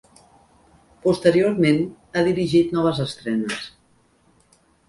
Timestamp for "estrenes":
3.07-3.73